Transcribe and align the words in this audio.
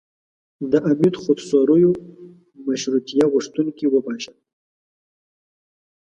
د 0.71 0.73
امیر 0.91 1.13
خودسریو 1.21 1.91
مشروطیه 2.65 3.25
غوښتونکي 3.33 3.85
وپاشل. 3.89 4.35